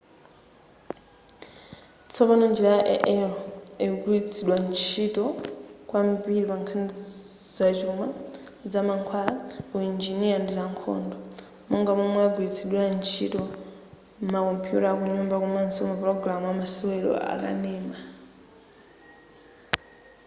tsopano 2.11 2.45
njira 2.51 2.69
ya 2.77 2.81
ai 3.11 3.17
ikugwiritsidwa 3.85 4.55
ntchito 4.65 5.25
kwambiri 5.89 6.41
pankhani 6.49 6.93
zachuma 7.55 8.05
zamankhwala 8.71 9.33
uinjiniya 9.75 10.37
ndi 10.39 10.51
zankhondo 10.57 11.15
monga 11.69 11.91
momwe 11.99 12.19
yagwiritsidwira 12.25 12.85
ntchito 12.97 13.41
m'makompuyuta 14.21 14.87
akunyumba 14.91 15.35
komaso 15.43 15.79
mapulogalamu 15.89 16.47
amasewero 16.53 17.11
akanema 17.33 17.97